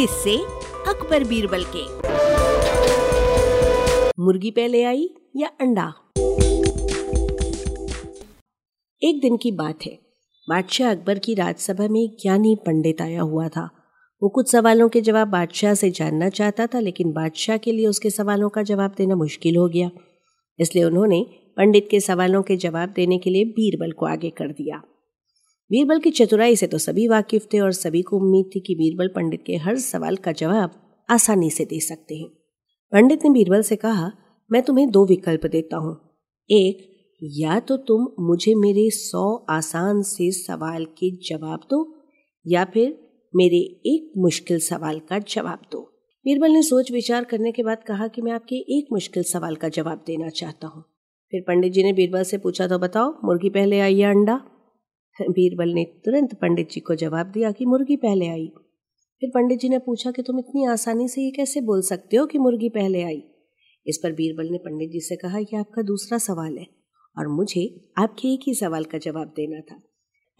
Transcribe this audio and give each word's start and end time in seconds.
किससे 0.00 0.36
अकबर 0.88 1.24
बीरबल 1.24 1.64
के। 1.76 1.86
मुर्गी 4.22 4.50
पहले 4.50 4.84
आई 4.84 5.08
या 5.36 5.48
अंडा? 5.60 5.92
एक 9.02 9.20
दिन 9.22 9.36
की 9.36 9.52
बात 9.52 9.78
है। 9.86 9.98
बादशाह 10.48 10.90
अकबर 10.90 11.18
की 11.18 11.34
राजसभा 11.34 11.88
में 11.88 12.16
ज्ञानी 12.22 12.56
पंडित 12.66 13.02
आया 13.02 13.22
हुआ 13.22 13.48
था। 13.48 13.70
वो 14.22 14.28
कुछ 14.28 14.52
सवालों 14.52 14.88
के 14.88 15.00
जवाब 15.00 15.28
बादशाह 15.28 15.74
से 15.74 15.90
जानना 15.90 16.28
चाहता 16.28 16.66
था, 16.66 16.80
लेकिन 16.80 17.12
बादशाह 17.12 17.56
के 17.56 17.72
लिए 17.72 17.86
उसके 17.86 18.10
सवालों 18.10 18.48
का 18.48 18.62
जवाब 18.62 18.94
देना 18.98 19.16
मुश्किल 19.16 19.56
हो 19.56 19.68
गया। 19.68 19.90
इसलिए 20.58 20.84
उन्होंने 20.84 21.26
पंडित 21.56 21.88
के 21.90 22.00
सवालों 22.00 22.42
के 22.42 22.56
जवाब 22.56 22.88
देने 22.88 23.18
के 23.18 23.30
लिए 23.30 23.44
बीरबल 23.44 23.92
को 23.92 24.06
आगे 24.06 24.30
कर 24.30 24.48
दिया। 24.48 24.82
बीरबल 25.72 25.98
की 26.00 26.10
चतुराई 26.10 26.56
से 26.56 26.66
तो 26.66 26.78
सभी 26.78 27.08
वाकिफ 27.08 27.46
थे 27.52 27.58
और 27.60 27.72
सभी 27.72 28.02
को 28.02 28.16
उम्मीद 28.16 28.50
थी 28.56 28.60
कि 28.60 28.74
बीरबल 28.74 29.08
पंडित 29.08 29.42
के 29.46 29.56
हर 29.56 29.76
सवाल 29.76 30.16
का 30.16 30.32
जवाब 30.32 30.70
आसानी 31.10 31.50
से 31.50 31.64
दे 31.64 31.80
सकते 31.80 32.16
हैं। 32.16 32.28
पंडित 32.92 33.24
ने 33.24 33.30
बीरबल 33.30 33.62
से 33.62 33.76
कहा, 33.76 34.12
मैं 34.52 34.62
तुम्हें 34.62 34.90
दो 34.90 35.06
विकल्प 35.06 35.46
देता 35.46 35.76
हूँ। 35.76 36.16
एक, 36.50 36.88
या 37.22 37.60
तो 37.60 37.76
तुम 37.76 38.06
मुझे 38.20 38.54
मेरे 38.54 38.90
सौ 38.90 39.46
आसान 39.50 40.02
से 40.02 40.30
सवाल 40.30 40.84
के 40.84 41.10
जवाब 41.10 41.60
दो, 41.70 42.02
या 42.46 42.64
फिर 42.64 42.98
मेरे 43.36 43.56
एक 43.86 44.12
मुश्किल 44.18 44.58
सवाल 44.58 45.00
का 45.00 45.18
जवाब 45.18 45.62
दो। 45.72 45.80
बीरबल 46.24 46.50
ने 46.50 46.62
सोच 46.62 46.92
विचार 46.92 47.24
करने 47.24 47.52
के 47.52 47.62
बाद 47.62 47.84
कहा 47.86 48.08
कि 48.08 48.22
मैं 48.22 48.32
आपके 48.32 48.56
एक 48.56 48.86
मुश्किल 48.92 49.22
सवाल 49.22 49.56
का 49.56 49.68
जवाब 49.68 50.04
देना 50.06 50.28
चाहता 50.28 50.66
हूँ। 50.66 50.82
फिर 51.30 51.40
पंडित 51.40 51.72
जी 51.72 51.82
ने 51.82 51.92
बीरबल 51.92 52.22
से 52.22 52.38
पूछा 52.38 52.66
तो 52.66 52.78
बताओ, 52.78 53.20
मुर्गी 53.24 53.50
पहले 53.50 53.80
आई 53.80 53.94
या 53.94 54.10
अंडा? 54.10 54.40
बीरबल 55.22 55.68
ने 55.68 55.84
तुरंत 55.84 56.34
पंडित 56.34 56.70
जी 56.70 56.80
को 56.80 56.94
जवाब 56.94 57.26
दिया 57.26 57.52
कि 57.52 57.66
मुर्गी 57.66 57.96
पहले 57.96 58.28
आई। 58.28 58.52
फिर 59.20 59.30
पंडित 59.30 59.58
जी 59.58 59.68
ने 59.68 59.78
पूछा 59.78 60.10
कि 60.10 60.22
तुम 60.22 60.38
इतनी 60.38 60.64
आसानी 60.64 61.08
से 61.08 61.22
ये 61.22 61.30
कैसे 61.30 61.60
बोल 61.60 61.82
सकते 61.82 62.16
हो 62.16 62.26
कि 62.26 62.38
मुर्गी 62.38 62.68
पहले 62.68 63.02
आई? 63.02 63.22
इस 63.86 64.00
पर 64.02 64.12
बीरबल 64.12 64.48
ने 64.48 64.58
पंडित 64.58 64.90
जी 64.90 65.00
से 65.00 65.16
कहा 65.16 65.42
कि 65.42 65.56
आपका 65.56 65.82
दूसरा 65.82 66.18
सवाल 66.18 66.58
है 66.58 66.66
और 67.18 67.28
मुझे 67.28 67.92
आपके 67.98 68.28
एक 68.28 68.40
ही 68.46 68.54
सवाल 68.54 68.84
का 68.84 68.98
जवाब 68.98 69.32
देना 69.36 69.60
था। 69.60 69.82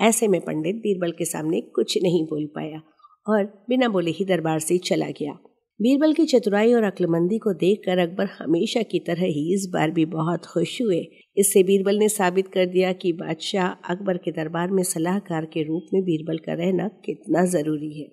ऐसे 0.00 0.28
में 0.28 0.40
पंडित 0.40 0.76
बीरबल 0.76 1.12
के 1.12 1.24
सामने 1.24 1.60
कुछ 1.60 1.98
नहीं 2.02 2.24
बोल 2.24 2.46
पाया 2.46 2.82
और 3.28 3.64
बिना 3.68 3.88
बोले 3.88 4.10
ही 4.10 4.24
दरबार 4.24 4.58
से 4.58 4.78
चला 4.78 5.10
गया। 5.10 5.38
बीरबल 5.82 6.12
की 6.12 6.24
चतुराई 6.24 6.72
और 6.72 6.82
अक्लमंदी 6.82 7.38
को 7.38 7.54
देखकर 7.54 7.98
अकबर 7.98 8.24
हमेशा 8.26 8.82
की 8.82 8.98
तरह 8.98 9.22
ही 9.22 9.54
इस 9.54 9.70
बार 9.72 9.90
भी 9.90 10.04
बहुत 10.04 10.46
खुश 10.46 10.82
हुए। 10.82 11.06
इससे 11.36 11.62
बीरबल 11.62 11.96
ने 11.96 12.08
साबित 12.08 12.48
कर 12.48 12.66
दिया 12.66 12.92
कि 12.92 13.12
बादशाह 13.12 13.66
अकबर 13.66 14.16
के 14.16 14.30
दरबार 14.30 14.70
में 14.70 14.82
सलाहकार 14.82 15.44
के 15.44 15.62
रूप 15.62 15.86
में 15.94 16.02
बीरबल 16.02 16.36
का 16.38 16.52
रहना 16.52 16.88
कितना 16.88 17.44
ज़रूरी 17.44 18.00
है। 18.00 18.08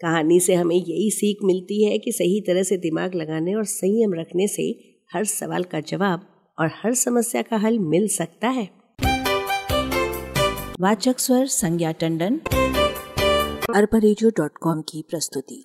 कहानी 0.00 0.40
से 0.40 0.54
हमें 0.54 0.76
यही 0.76 1.10
सीख 1.10 1.36
मिलती 1.44 1.84
है 1.84 1.98
कि 1.98 2.12
सही 2.12 2.40
तरह 2.40 2.62
से 2.62 2.76
दिमाग 2.76 3.14
लगाने 3.14 3.54
और 3.54 3.64
संयम 3.64 4.14
रखने 4.14 4.48
से 4.48 4.78
हर 5.12 5.24
सवाल 5.24 5.64
का 5.64 5.80
जवाब 5.80 6.20
और 6.58 6.70
हर 6.74 6.94
समस्या 6.94 7.42
का 7.42 7.56
हल 7.56 7.78
मिल 7.78 8.08
सकता 8.08 8.48
है। 8.48 8.68
वाचक 10.80 11.18
स्वर 11.18 11.46
संज्ञा 11.46 11.92
टंडन। 11.92 12.40
अरबा 13.74 14.80
की 14.80 15.04
प्रस्तुति। 15.10 15.62